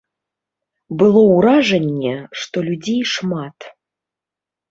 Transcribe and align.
Было 1.01 1.21
ўражанне, 1.33 2.13
што 2.43 2.57
людзей 2.69 2.97
шмат. 3.13 3.57